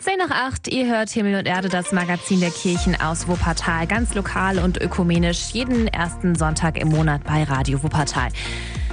[0.00, 3.88] 10 nach 8, ihr hört Himmel und Erde, das Magazin der Kirchen aus Wuppertal.
[3.88, 8.28] Ganz lokal und ökumenisch, jeden ersten Sonntag im Monat bei Radio Wuppertal.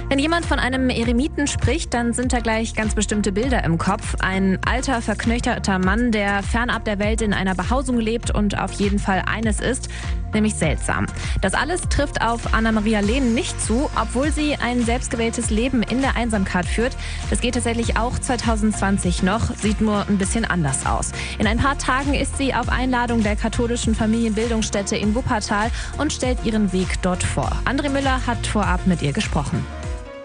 [0.08, 4.14] Wenn jemand von einem Eremiten spricht, dann sind da gleich ganz bestimmte Bilder im Kopf.
[4.20, 9.00] Ein alter, verknöcherter Mann, der fernab der Welt in einer Behausung lebt und auf jeden
[9.00, 9.88] Fall eines ist,
[10.32, 11.06] nämlich seltsam.
[11.40, 16.14] Das alles trifft auf Anna-Maria Lehn nicht zu, obwohl sie ein selbstgewähltes Leben in der
[16.14, 16.96] Einsamkeit führt.
[17.28, 21.10] Das geht tatsächlich auch 2020 noch, sieht nur ein bisschen anders aus.
[21.40, 26.44] In ein paar Tagen ist sie auf Einladung der katholischen Familienbildungsstätte in Wuppertal und stellt
[26.44, 27.50] ihren Weg dort vor.
[27.64, 29.66] André Müller hat vorab mit ihr gesprochen.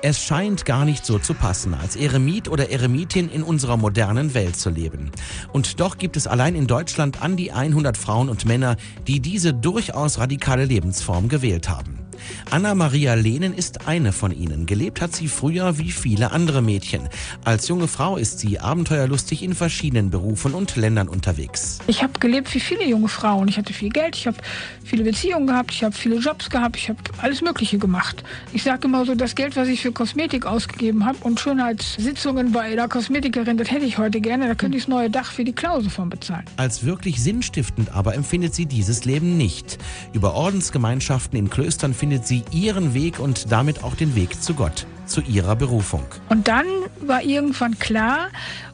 [0.03, 4.55] Es scheint gar nicht so zu passen, als Eremit oder Eremitin in unserer modernen Welt
[4.55, 5.11] zu leben.
[5.53, 9.53] Und doch gibt es allein in Deutschland an die 100 Frauen und Männer, die diese
[9.53, 12.00] durchaus radikale Lebensform gewählt haben.
[12.49, 14.65] Anna-Maria Lehnen ist eine von ihnen.
[14.65, 17.09] Gelebt hat sie früher wie viele andere Mädchen.
[17.43, 21.79] Als junge Frau ist sie abenteuerlustig in verschiedenen Berufen und Ländern unterwegs.
[21.87, 23.47] Ich habe gelebt wie viele junge Frauen.
[23.47, 24.37] Ich hatte viel Geld, ich habe
[24.83, 28.23] viele Beziehungen gehabt, ich habe viele Jobs gehabt, ich habe alles Mögliche gemacht.
[28.53, 32.75] Ich sage immer so, das Geld, was ich für Kosmetik ausgegeben habe und Schönheitssitzungen bei
[32.75, 34.47] der Kosmetikerin, das hätte ich heute gerne.
[34.47, 36.45] Da könnte ich das neue Dach für die Klause von bezahlen.
[36.57, 39.77] Als wirklich sinnstiftend aber empfindet sie dieses Leben nicht.
[40.13, 44.53] Über Ordensgemeinschaften in Klöstern findet findet sie ihren Weg und damit auch den Weg zu
[44.53, 46.03] Gott, zu ihrer Berufung.
[46.27, 46.65] Und dann
[46.99, 48.27] war irgendwann klar,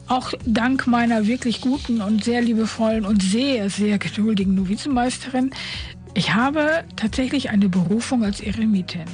[0.08, 5.52] auch dank meiner wirklich guten und sehr liebevollen und sehr, sehr geduldigen Novizenmeisterin,
[6.18, 9.04] ich habe tatsächlich eine Berufung als Eremitin.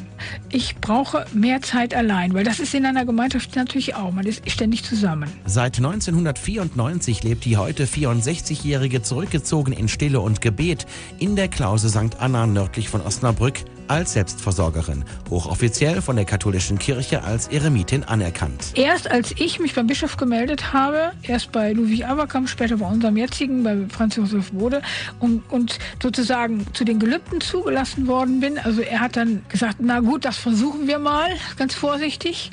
[0.50, 4.11] Ich brauche mehr Zeit allein, weil das ist in einer Gemeinschaft natürlich auch.
[4.11, 5.30] Man ist ständig zusammen.
[5.45, 10.86] Seit 1994 lebt die heute 64-Jährige zurückgezogen in Stille und Gebet
[11.19, 12.20] in der Klause St.
[12.20, 13.56] Anna nördlich von Osnabrück
[13.88, 18.72] als Selbstversorgerin, hochoffiziell von der katholischen Kirche als Eremitin anerkannt.
[18.74, 23.16] Erst als ich mich beim Bischof gemeldet habe, erst bei Ludwig Aberkamp, später bei unserem
[23.16, 24.82] jetzigen, bei Franz Josef Bode
[25.20, 30.01] und, und sozusagen zu den Gelübden zugelassen worden bin, also er hat dann gesagt, na
[30.01, 32.51] gut, das versuchen wir mal, ganz vorsichtig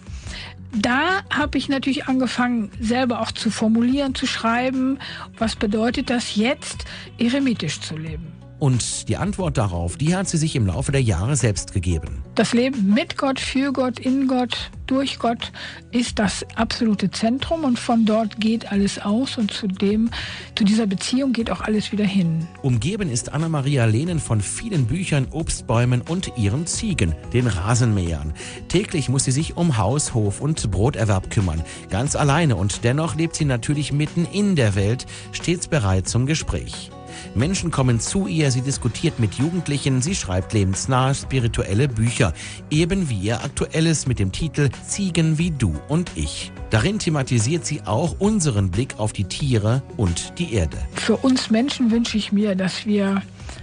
[0.74, 5.00] da habe ich natürlich angefangen, selber auch zu formulieren, zu schreiben,
[5.38, 6.86] was bedeutet das jetzt,
[7.18, 8.31] eremitisch zu leben.
[8.62, 12.24] Und die Antwort darauf, die hat sie sich im Laufe der Jahre selbst gegeben.
[12.36, 15.52] Das Leben mit Gott, für Gott, in Gott, durch Gott
[15.90, 20.12] ist das absolute Zentrum und von dort geht alles aus und zu dem,
[20.56, 22.48] zu dieser Beziehung geht auch alles wieder hin.
[22.62, 28.32] Umgeben ist Anna-Maria Lehnen von vielen Büchern, Obstbäumen und ihren Ziegen, den Rasenmähern.
[28.68, 31.64] Täglich muss sie sich um Haus, Hof und Broterwerb kümmern.
[31.90, 36.92] Ganz alleine und dennoch lebt sie natürlich mitten in der Welt, stets bereit zum Gespräch.
[37.36, 42.34] Menschen kommen zu ihr, sie diskutiert mit Jugendlichen, sie schreibt lebensnahe spirituelle Bücher,
[42.70, 46.52] eben wie ihr aktuelles mit dem Titel Ziegen wie du und ich.
[46.70, 50.78] Darin thematisiert sie auch unseren Blick auf die Tiere und die Erde.
[50.94, 53.22] Für uns Menschen wünsche ich mir, dass wir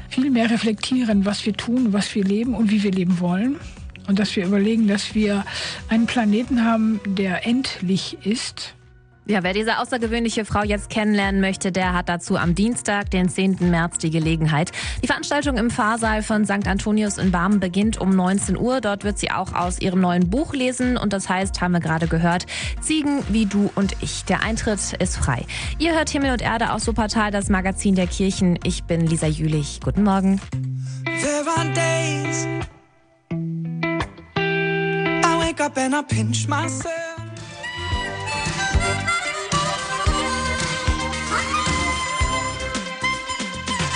[0.08, 3.56] viel mehr reflektieren, was wir tun, was wir leben und wie wir leben wollen.
[4.06, 5.44] Und dass wir überlegen, dass wir
[5.88, 8.74] einen Planeten haben, der endlich ist
[9.28, 13.58] ja, wer diese außergewöhnliche Frau jetzt kennenlernen möchte, der hat dazu am Dienstag, den 10.
[13.70, 14.72] März, die Gelegenheit.
[15.02, 16.66] Die Veranstaltung im Pfarrsaal von St.
[16.66, 18.80] Antonius in Barmen beginnt um 19 Uhr.
[18.80, 22.08] Dort wird sie auch aus ihrem neuen Buch lesen und das heißt, haben wir gerade
[22.08, 22.46] gehört,
[22.80, 24.24] Ziegen wie du und ich.
[24.24, 25.44] Der Eintritt ist frei.
[25.78, 28.58] Ihr hört Himmel und Erde aus Wuppertal, das Magazin der Kirchen.
[28.64, 29.80] Ich bin Lisa Jülich.
[29.84, 30.40] Guten Morgen.
[31.04, 32.46] There are days
[35.24, 37.07] I wake up and I pinch myself.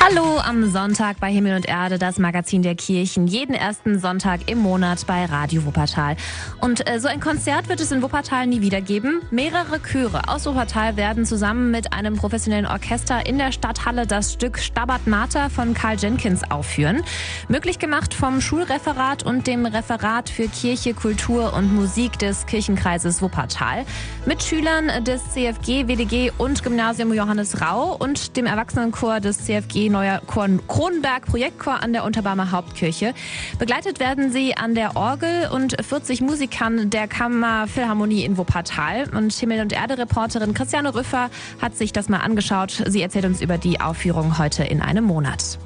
[0.05, 3.29] Hallo am Sonntag bei Himmel und Erde, das Magazin der Kirchen.
[3.29, 6.17] Jeden ersten Sonntag im Monat bei Radio Wuppertal.
[6.61, 9.21] Und äh, so ein Konzert wird es in Wuppertal nie wieder geben.
[9.31, 14.59] Mehrere Chöre aus Wuppertal werden zusammen mit einem professionellen Orchester in der Stadthalle das Stück
[14.59, 17.05] Stabat Mater von Karl Jenkins aufführen.
[17.47, 23.85] Möglich gemacht vom Schulreferat und dem Referat für Kirche, Kultur und Musik des Kirchenkreises Wuppertal.
[24.27, 30.21] Mit Schülern des CFG, WDG und Gymnasium Johannes Rau und dem Erwachsenenchor des CFG neuer
[30.27, 33.15] Kronenberg Projektchor an der Unterbarmer Hauptkirche.
[33.61, 39.09] Begleitet werden sie an der Orgel und 40 Musikern der Kammerphilharmonie in Wuppertal.
[39.15, 42.83] Und Himmel und Erde Reporterin Christiane Rüffer hat sich das mal angeschaut.
[42.87, 45.59] Sie erzählt uns über die Aufführung heute in einem Monat.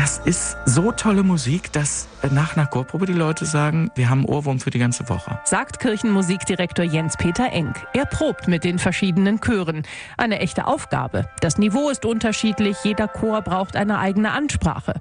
[0.00, 4.58] Das ist so tolle Musik, dass nach einer Chorprobe die Leute sagen, wir haben Ohrwurm
[4.58, 5.38] für die ganze Woche.
[5.44, 7.86] Sagt Kirchenmusikdirektor Jens-Peter Enck.
[7.92, 9.82] Er probt mit den verschiedenen Chören.
[10.16, 11.28] Eine echte Aufgabe.
[11.42, 14.94] Das Niveau ist unterschiedlich, jeder Chor braucht eine eigene Ansprache.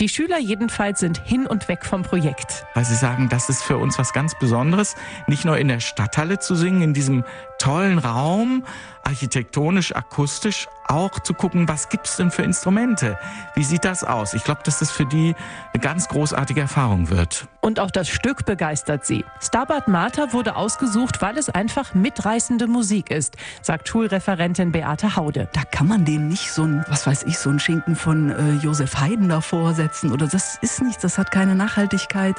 [0.00, 2.64] Die Schüler jedenfalls sind hin und weg vom Projekt.
[2.74, 4.96] Weil sie sagen, das ist für uns was ganz Besonderes,
[5.26, 7.24] nicht nur in der Stadthalle zu singen, in diesem
[7.58, 8.64] tollen Raum,
[9.04, 13.18] architektonisch, akustisch, auch zu gucken, was gibt's denn für Instrumente?
[13.54, 14.34] Wie sieht das aus?
[14.34, 15.34] Ich glaube, dass das für die
[15.72, 17.46] eine ganz großartige Erfahrung wird.
[17.64, 19.24] Und auch das Stück begeistert sie.
[19.40, 25.48] Stabat Mater wurde ausgesucht, weil es einfach mitreißende Musik ist, sagt Schulreferentin Beate Haude.
[25.52, 28.54] Da kann man dem nicht so ein, was weiß ich, so ein Schinken von äh,
[28.54, 32.36] Josef Haydn davor setzen oder das ist nichts, das hat keine Nachhaltigkeit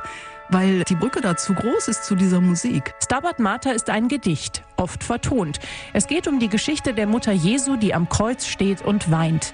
[0.49, 2.93] weil die Brücke da zu groß ist zu dieser Musik.
[3.03, 5.59] Stabat Mater ist ein Gedicht, oft vertont.
[5.93, 9.53] Es geht um die Geschichte der Mutter Jesu, die am Kreuz steht und weint.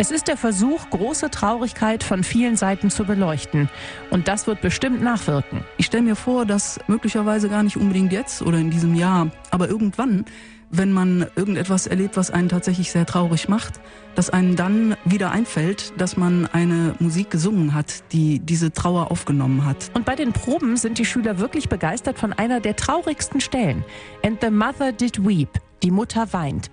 [0.00, 3.68] Es ist der Versuch, große Traurigkeit von vielen Seiten zu beleuchten.
[4.10, 5.64] Und das wird bestimmt nachwirken.
[5.76, 9.68] Ich stelle mir vor, dass möglicherweise gar nicht unbedingt jetzt oder in diesem Jahr, aber
[9.68, 10.24] irgendwann
[10.70, 13.80] wenn man irgendetwas erlebt, was einen tatsächlich sehr traurig macht,
[14.14, 19.64] dass einem dann wieder einfällt, dass man eine Musik gesungen hat, die diese Trauer aufgenommen
[19.64, 19.90] hat.
[19.94, 23.84] Und bei den Proben sind die Schüler wirklich begeistert von einer der traurigsten Stellen.
[24.22, 25.48] And the mother did weep.
[25.82, 26.70] Die Mutter weint.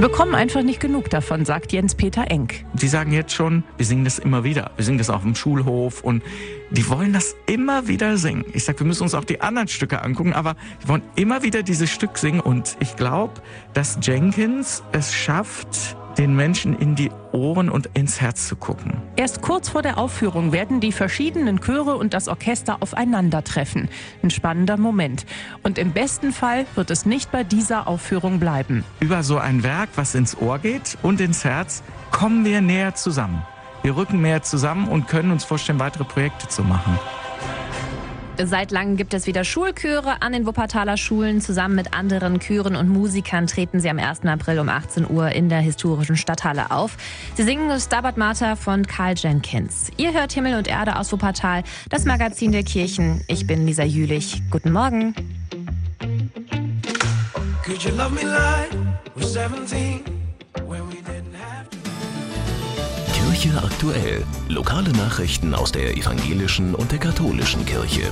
[0.00, 2.64] Sie bekommen einfach nicht genug davon, sagt Jens-Peter Enck.
[2.72, 4.70] Die sagen jetzt schon, wir singen das immer wieder.
[4.76, 6.22] Wir singen das auf dem Schulhof und
[6.70, 8.46] die wollen das immer wieder singen.
[8.54, 11.62] Ich sage, wir müssen uns auch die anderen Stücke angucken, aber die wollen immer wieder
[11.62, 13.42] dieses Stück singen und ich glaube,
[13.74, 18.94] dass Jenkins es schafft, den Menschen in die Ohren und ins Herz zu gucken.
[19.16, 23.88] Erst kurz vor der Aufführung werden die verschiedenen Chöre und das Orchester aufeinandertreffen.
[24.22, 25.26] Ein spannender Moment.
[25.62, 28.84] Und im besten Fall wird es nicht bei dieser Aufführung bleiben.
[29.00, 33.42] Über so ein Werk, was ins Ohr geht und ins Herz, kommen wir näher zusammen.
[33.82, 36.98] Wir rücken mehr zusammen und können uns vorstellen, weitere Projekte zu machen.
[38.46, 41.40] Seit langem gibt es wieder Schulchöre an den Wuppertaler Schulen.
[41.40, 44.24] Zusammen mit anderen Chören und Musikern treten sie am 1.
[44.24, 46.96] April um 18 Uhr in der historischen Stadthalle auf.
[47.34, 49.90] Sie singen Stabat Mater von Karl Jenkins.
[49.96, 53.22] Ihr hört Himmel und Erde aus Wuppertal, das Magazin der Kirchen.
[53.26, 54.42] Ich bin Lisa Jülich.
[54.50, 55.14] Guten Morgen.
[63.12, 64.24] Kirche aktuell.
[64.48, 68.10] Lokale Nachrichten aus der evangelischen und der katholischen Kirche.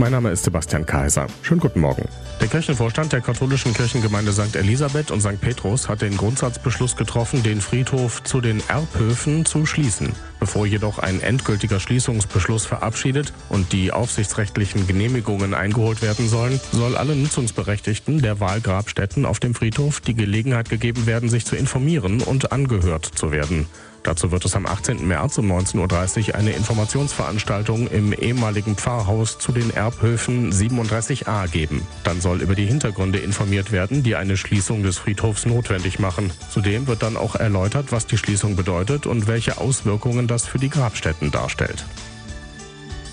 [0.00, 1.26] Mein Name ist Sebastian Kaiser.
[1.42, 2.08] Schönen guten Morgen.
[2.40, 4.56] Der Kirchenvorstand der katholischen Kirchengemeinde St.
[4.56, 5.38] Elisabeth und St.
[5.38, 10.14] Petrus hat den Grundsatzbeschluss getroffen, den Friedhof zu den Erbhöfen zu schließen.
[10.38, 17.20] Bevor jedoch ein endgültiger Schließungsbeschluss verabschiedet und die aufsichtsrechtlichen Genehmigungen eingeholt werden sollen, soll allen
[17.20, 23.04] Nutzungsberechtigten der Wahlgrabstätten auf dem Friedhof die Gelegenheit gegeben werden, sich zu informieren und angehört
[23.04, 23.66] zu werden.
[24.02, 25.06] Dazu wird es am 18.
[25.06, 31.86] März um 19.30 Uhr eine Informationsveranstaltung im ehemaligen Pfarrhaus zu den Erbhöfen 37a geben.
[32.04, 36.30] Dann soll über die Hintergründe informiert werden, die eine Schließung des Friedhofs notwendig machen.
[36.50, 40.70] Zudem wird dann auch erläutert, was die Schließung bedeutet und welche Auswirkungen das für die
[40.70, 41.84] Grabstätten darstellt.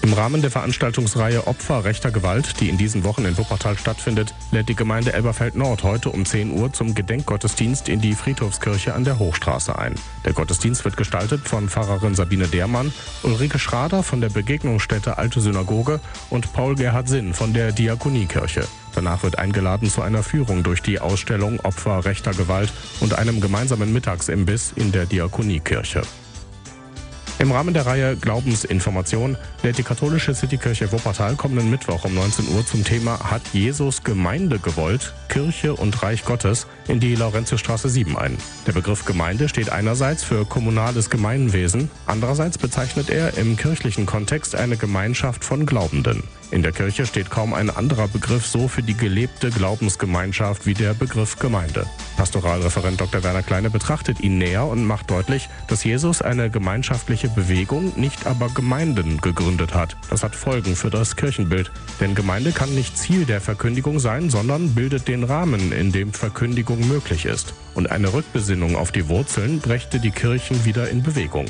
[0.08, 4.70] Im Rahmen der Veranstaltungsreihe Opfer rechter Gewalt, die in diesen Wochen in Wuppertal stattfindet, lädt
[4.70, 9.20] die Gemeinde Elberfeld Nord heute um 10 Uhr zum Gedenkgottesdienst in die Friedhofskirche an der
[9.20, 9.96] Hochstraße ein.
[10.24, 12.94] Der Gottesdienst wird gestaltet von Pfarrerin Sabine Dehrmann,
[13.24, 16.00] Ulrike Schrader von der Begegnungsstätte Alte Synagoge
[16.30, 18.66] und Paul Gerhard Sinn von der Diakoniekirche.
[18.96, 22.72] Danach wird eingeladen zu einer Führung durch die Ausstellung Opfer rechter Gewalt
[23.02, 26.04] und einem gemeinsamen Mittagsimbiss in der Diakoniekirche.
[27.40, 32.66] Im Rahmen der Reihe Glaubensinformation lädt die katholische Citykirche Wuppertal kommenden Mittwoch um 19 Uhr
[32.66, 35.14] zum Thema Hat Jesus Gemeinde gewollt?
[35.30, 38.36] Kirche und Reich Gottes in die Laurentiusstraße 7 ein.
[38.66, 44.76] Der Begriff Gemeinde steht einerseits für kommunales Gemeinwesen, andererseits bezeichnet er im kirchlichen Kontext eine
[44.76, 46.24] Gemeinschaft von Glaubenden.
[46.50, 50.94] In der Kirche steht kaum ein anderer Begriff so für die gelebte Glaubensgemeinschaft wie der
[50.94, 51.86] Begriff Gemeinde.
[52.16, 53.22] Pastoralreferent Dr.
[53.22, 58.48] Werner Kleine betrachtet ihn näher und macht deutlich, dass Jesus eine gemeinschaftliche Bewegung, nicht aber
[58.50, 59.98] Gemeinden gegründet hat.
[60.10, 61.70] Das hat Folgen für das Kirchenbild.
[62.00, 66.88] Denn Gemeinde kann nicht Ziel der Verkündigung sein, sondern bildet den Rahmen, in dem Verkündigung
[66.88, 67.54] möglich ist.
[67.74, 71.46] Und eine Rückbesinnung auf die Wurzeln brächte die Kirchen wieder in Bewegung.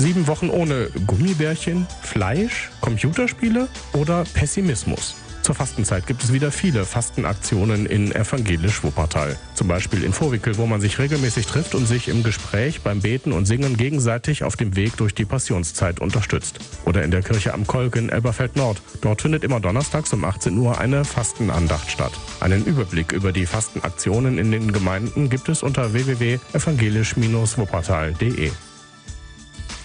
[0.00, 5.14] Sieben Wochen ohne Gummibärchen, Fleisch, Computerspiele oder Pessimismus.
[5.42, 9.36] Zur Fastenzeit gibt es wieder viele Fastenaktionen in evangelisch Wuppertal.
[9.52, 13.32] Zum Beispiel in Vorwickel, wo man sich regelmäßig trifft und sich im Gespräch, beim Beten
[13.32, 16.60] und Singen gegenseitig auf dem Weg durch die Passionszeit unterstützt.
[16.86, 18.80] Oder in der Kirche am Kolk in Elberfeld Nord.
[19.02, 22.12] Dort findet immer donnerstags um 18 Uhr eine Fastenandacht statt.
[22.40, 28.50] Einen Überblick über die Fastenaktionen in den Gemeinden gibt es unter www.evangelisch-wuppertal.de.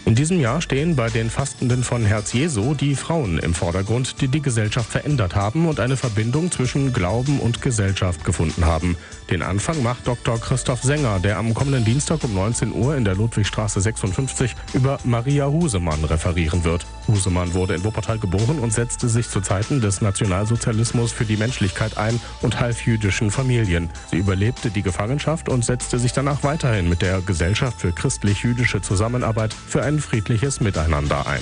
[0.05, 4.27] In diesem Jahr stehen bei den Fastenden von Herz Jesu die Frauen im Vordergrund, die
[4.27, 8.97] die Gesellschaft verändert haben und eine Verbindung zwischen Glauben und Gesellschaft gefunden haben.
[9.29, 10.39] Den Anfang macht Dr.
[10.39, 15.47] Christoph Sänger, der am kommenden Dienstag um 19 Uhr in der Ludwigstraße 56 über Maria
[15.47, 16.85] Husemann referieren wird.
[17.07, 21.97] Husemann wurde in Wuppertal geboren und setzte sich zu Zeiten des Nationalsozialismus für die Menschlichkeit
[21.97, 23.89] ein und half jüdischen Familien.
[24.11, 29.53] Sie überlebte die Gefangenschaft und setzte sich danach weiterhin mit der Gesellschaft für christlich-jüdische Zusammenarbeit
[29.53, 31.41] für ein friedliches Miteinander ein.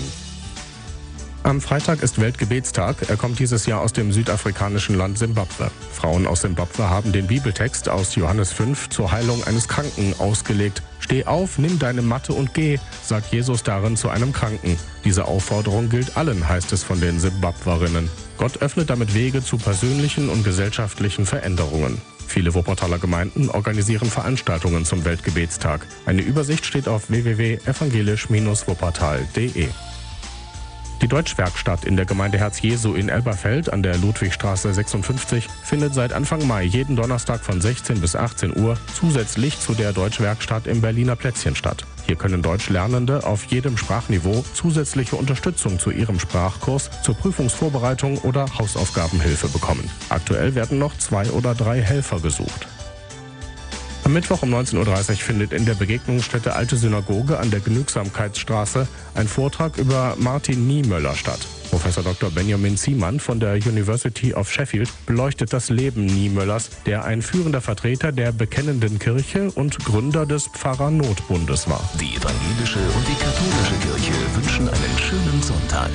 [1.44, 3.10] Am Freitag ist Weltgebetstag.
[3.10, 5.70] Er kommt dieses Jahr aus dem südafrikanischen Land Simbabwe.
[5.92, 10.82] Frauen aus Simbabwe haben den Bibeltext aus Johannes 5 zur Heilung eines Kranken ausgelegt.
[11.00, 14.78] Steh auf, nimm deine Matte und geh, sagt Jesus darin zu einem Kranken.
[15.04, 18.10] Diese Aufforderung gilt allen, heißt es von den Simbabwerinnen.
[18.38, 22.02] Gott öffnet damit Wege zu persönlichen und gesellschaftlichen Veränderungen.
[22.26, 25.86] Viele Wuppertaler Gemeinden organisieren Veranstaltungen zum Weltgebetstag.
[26.06, 29.68] Eine Übersicht steht auf www.evangelisch-wuppertal.de.
[31.04, 36.14] Die Deutschwerkstatt in der Gemeinde Herz Jesu in Elberfeld an der Ludwigstraße 56 findet seit
[36.14, 41.18] Anfang Mai jeden Donnerstag von 16 bis 18 Uhr zusätzlich zu der Deutschwerkstatt im Berliner
[41.18, 41.86] Plätzchen statt.
[42.08, 49.50] Hier können Deutschlernende auf jedem Sprachniveau zusätzliche Unterstützung zu ihrem Sprachkurs, zur Prüfungsvorbereitung oder Hausaufgabenhilfe
[49.50, 49.90] bekommen.
[50.08, 52.66] Aktuell werden noch zwei oder drei Helfer gesucht.
[54.06, 54.78] Am Mittwoch um 19.30
[55.12, 61.16] Uhr findet in der Begegnungsstätte Alte Synagoge an der Genügsamkeitsstraße ein Vortrag über Martin Niemöller
[61.16, 61.40] statt.
[61.70, 62.30] Professor Dr.
[62.30, 68.12] Benjamin Ziemann von der University of Sheffield beleuchtet das Leben Niemöllers, der ein führender Vertreter
[68.12, 71.90] der bekennenden Kirche und Gründer des Pfarrernotbundes war.
[72.00, 75.90] Die evangelische und die katholische Kirche wünschen einen schönen Sonntag.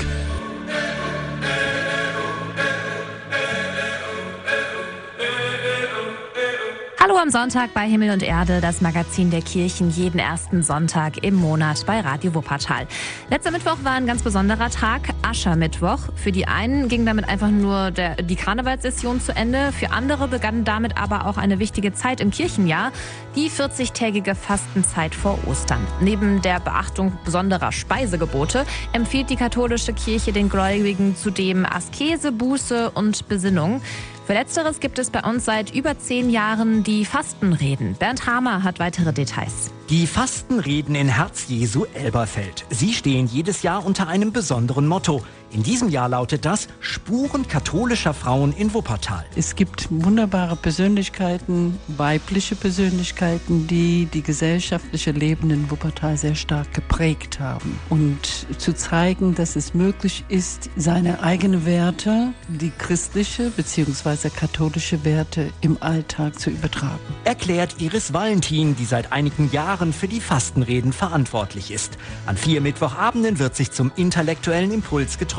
[7.08, 11.36] Hallo am Sonntag bei Himmel und Erde, das Magazin der Kirchen, jeden ersten Sonntag im
[11.36, 12.86] Monat bei Radio Wuppertal.
[13.30, 16.00] Letzter Mittwoch war ein ganz besonderer Tag, Aschermittwoch.
[16.16, 20.64] Für die einen ging damit einfach nur der, die Karnevalssession zu Ende, für andere begann
[20.64, 22.92] damit aber auch eine wichtige Zeit im Kirchenjahr,
[23.34, 25.80] die 40-tägige Fastenzeit vor Ostern.
[26.02, 33.28] Neben der Beachtung besonderer Speisegebote empfiehlt die katholische Kirche den Gläubigen zudem Askese, Buße und
[33.28, 33.80] Besinnung.
[34.28, 37.94] Für Letzteres gibt es bei uns seit über zehn Jahren die Fastenreden.
[37.94, 39.72] Bernd Hamer hat weitere Details.
[39.88, 42.66] Die Fastenreden in Herz Jesu Elberfeld.
[42.68, 45.22] Sie stehen jedes Jahr unter einem besonderen Motto.
[45.50, 49.24] In diesem Jahr lautet das Spuren katholischer Frauen in Wuppertal.
[49.34, 57.40] Es gibt wunderbare Persönlichkeiten, weibliche Persönlichkeiten, die die gesellschaftliche Leben in Wuppertal sehr stark geprägt
[57.40, 57.78] haben.
[57.88, 64.28] Und zu zeigen, dass es möglich ist, seine eigenen Werte, die christliche bzw.
[64.28, 66.98] katholische Werte im Alltag zu übertragen.
[67.24, 71.96] Erklärt Iris Valentin, die seit einigen Jahren für die Fastenreden verantwortlich ist.
[72.26, 75.37] An vier Mittwochabenden wird sich zum intellektuellen Impuls getroffen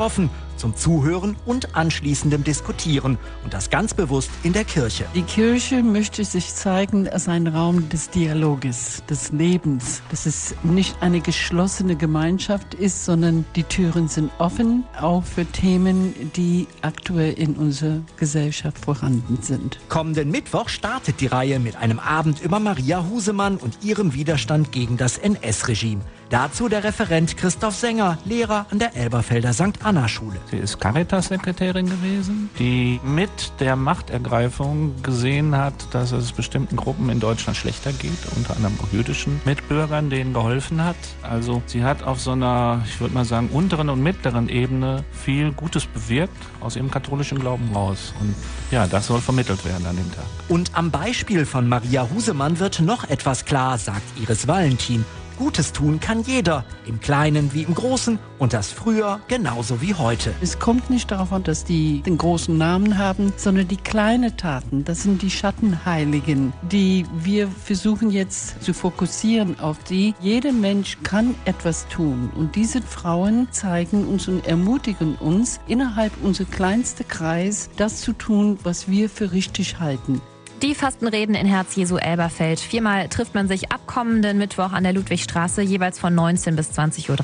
[0.56, 5.04] zum Zuhören und anschließendem Diskutieren und das ganz bewusst in der Kirche.
[5.14, 10.96] Die Kirche möchte sich zeigen als ein Raum des Dialoges, des Lebens, dass es nicht
[11.02, 17.56] eine geschlossene Gemeinschaft ist, sondern die Türen sind offen, auch für Themen, die aktuell in
[17.56, 19.78] unserer Gesellschaft vorhanden sind.
[19.90, 24.96] Kommenden Mittwoch startet die Reihe mit einem Abend über Maria Husemann und ihrem Widerstand gegen
[24.96, 26.00] das NS-Regime.
[26.30, 29.82] Dazu der Referent Christoph Sänger, Lehrer an der Elberfelder St.
[29.82, 30.36] Anna Schule.
[30.48, 37.18] Sie ist Caritas-Sekretärin gewesen, die mit der Machtergreifung gesehen hat, dass es bestimmten Gruppen in
[37.18, 40.94] Deutschland schlechter geht, unter anderem auch jüdischen Mitbürgern, denen geholfen hat.
[41.22, 45.50] Also sie hat auf so einer, ich würde mal sagen, unteren und mittleren Ebene viel
[45.50, 48.14] Gutes bewirkt aus ihrem katholischen Glauben raus.
[48.20, 48.36] Und
[48.70, 50.26] ja, das soll vermittelt werden an dem Tag.
[50.48, 55.04] Und am Beispiel von Maria Husemann wird noch etwas klar, sagt Iris Valentin.
[55.40, 60.34] Gutes tun kann jeder, im Kleinen wie im Großen und das früher genauso wie heute.
[60.42, 64.84] Es kommt nicht darauf an, dass die den großen Namen haben, sondern die kleinen Taten,
[64.84, 70.14] das sind die Schattenheiligen, die wir versuchen jetzt zu fokussieren auf die.
[70.20, 76.44] Jeder Mensch kann etwas tun und diese Frauen zeigen uns und ermutigen uns, innerhalb unser
[76.44, 80.20] kleinster Kreis das zu tun, was wir für richtig halten.
[80.62, 82.60] Die Fastenreden in Herz Jesu Elberfeld.
[82.60, 87.08] Viermal trifft man sich ab kommenden Mittwoch an der Ludwigstraße, jeweils von 19 bis 20.30
[87.08, 87.16] Uhr.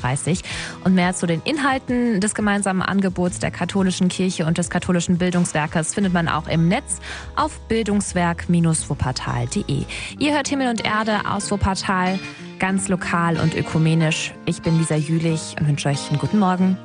[0.83, 5.93] Und mehr zu den Inhalten des gemeinsamen Angebots der katholischen Kirche und des katholischen Bildungswerkes
[5.93, 6.97] findet man auch im Netz
[7.35, 9.85] auf bildungswerk-wuppertal.de.
[10.17, 12.17] Ihr hört Himmel und Erde aus Wuppertal,
[12.57, 14.33] ganz lokal und ökumenisch.
[14.47, 16.75] Ich bin Lisa Jülich und wünsche euch einen guten Morgen.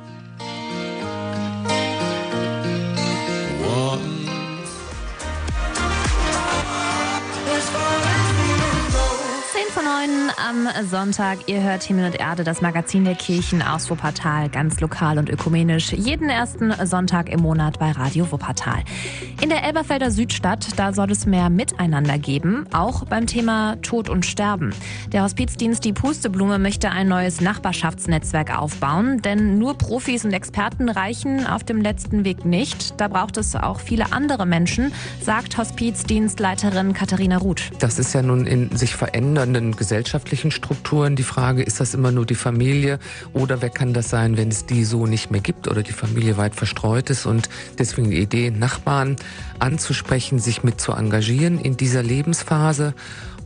[10.37, 11.39] Am Sonntag.
[11.47, 15.91] Ihr hört Himmel und Erde, das Magazin der Kirchen aus Wuppertal, ganz lokal und ökumenisch.
[15.91, 18.83] Jeden ersten Sonntag im Monat bei Radio Wuppertal.
[19.41, 24.25] In der Elberfelder Südstadt, da soll es mehr Miteinander geben, auch beim Thema Tod und
[24.25, 24.73] Sterben.
[25.11, 31.45] Der Hospizdienst Die Pusteblume möchte ein neues Nachbarschaftsnetzwerk aufbauen, denn nur Profis und Experten reichen
[31.45, 32.99] auf dem letzten Weg nicht.
[32.99, 37.71] Da braucht es auch viele andere Menschen, sagt Hospizdienstleiterin Katharina Ruth.
[37.79, 39.75] Das ist ja nun in sich verändernden
[40.23, 42.99] gesellschaftlichen Strukturen die Frage, ist das immer nur die Familie
[43.33, 46.37] oder wer kann das sein, wenn es die so nicht mehr gibt oder die Familie
[46.37, 49.17] weit verstreut ist und deswegen die Idee, Nachbarn
[49.59, 52.93] anzusprechen, sich mit zu engagieren in dieser Lebensphase,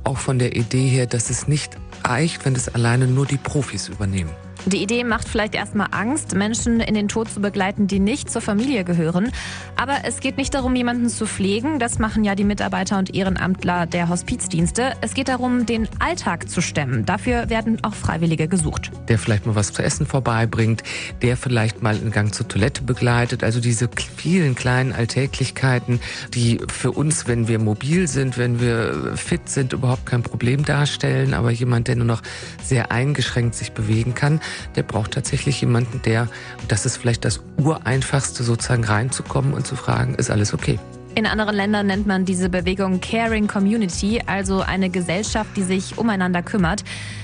[0.03, 3.89] auch von der Idee her, dass es nicht reicht, wenn es alleine nur die Profis
[3.89, 4.46] übernehmen.
[4.67, 8.41] Die Idee macht vielleicht erstmal Angst, Menschen in den Tod zu begleiten, die nicht zur
[8.41, 9.31] Familie gehören.
[9.77, 11.79] Aber es geht nicht darum, jemanden zu pflegen.
[11.79, 14.91] Das machen ja die Mitarbeiter und Ehrenamtler der Hospizdienste.
[14.99, 17.05] Es geht darum, den Alltag zu stemmen.
[17.05, 18.91] Dafür werden auch Freiwillige gesucht.
[19.07, 20.83] Der vielleicht mal was zu essen vorbeibringt,
[21.21, 23.45] der vielleicht mal einen Gang zur Toilette begleitet.
[23.45, 26.01] Also diese vielen kleinen Alltäglichkeiten,
[26.33, 31.33] die für uns, wenn wir mobil sind, wenn wir fit sind, überhaupt kein Problem darstellen.
[31.33, 32.21] Aber jemand, der nur noch
[32.61, 34.41] sehr eingeschränkt sich bewegen kann,
[34.75, 36.27] der braucht tatsächlich jemanden, der,
[36.67, 40.79] das ist vielleicht das Ureinfachste, sozusagen reinzukommen und zu fragen, ist alles okay?
[41.17, 46.43] In anderen Ländern nennt man diese Bewegung Caring Community, also eine Gesellschaft, die sich umeinander
[46.43, 46.83] kümmert.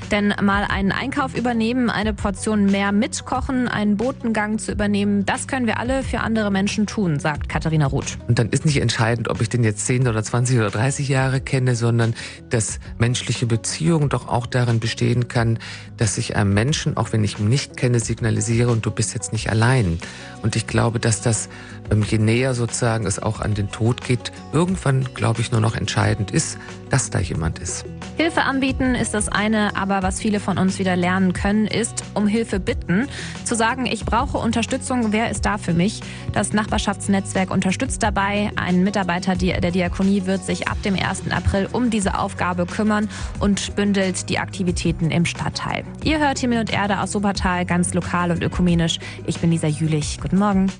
[0.09, 5.67] Denn mal einen Einkauf übernehmen, eine Portion mehr mitkochen, einen Botengang zu übernehmen, das können
[5.67, 8.17] wir alle für andere Menschen tun, sagt Katharina Ruth.
[8.27, 11.39] Und dann ist nicht entscheidend, ob ich den jetzt 10 oder 20 oder 30 Jahre
[11.39, 12.15] kenne, sondern
[12.49, 15.59] dass menschliche Beziehung doch auch darin bestehen kann,
[15.97, 19.33] dass ich einem Menschen, auch wenn ich ihn nicht kenne, signalisiere und du bist jetzt
[19.33, 19.99] nicht allein.
[20.41, 21.47] Und ich glaube, dass das,
[22.13, 26.31] je näher sozusagen es auch an den Tod geht, irgendwann, glaube ich, nur noch entscheidend
[26.31, 26.57] ist,
[26.89, 27.85] dass da jemand ist.
[28.17, 32.27] Hilfe anbieten ist das eine, aber was viele von uns wieder lernen können, ist um
[32.27, 33.07] Hilfe bitten.
[33.43, 36.01] Zu sagen, ich brauche Unterstützung, wer ist da für mich?
[36.33, 38.51] Das Nachbarschaftsnetzwerk unterstützt dabei.
[38.55, 41.31] Ein Mitarbeiter der Diakonie wird sich ab dem 1.
[41.31, 43.09] April um diese Aufgabe kümmern
[43.39, 45.83] und bündelt die Aktivitäten im Stadtteil.
[46.03, 48.99] Ihr hört Himmel und Erde aus Supertal, ganz lokal und ökumenisch.
[49.25, 50.19] Ich bin Lisa Jülich.
[50.21, 50.71] Guten Morgen.